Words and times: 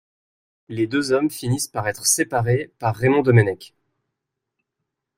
Les 0.67 0.87
deux 0.87 1.11
hommes 1.11 1.29
finissent 1.29 1.67
par 1.67 1.87
être 1.87 2.07
séparés 2.07 2.71
par 2.79 2.95
Raymond 2.95 3.21
Domenech. 3.21 3.75